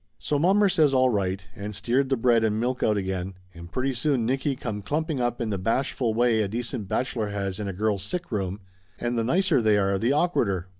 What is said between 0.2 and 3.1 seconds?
mommer says all right, and steered the bread and milk out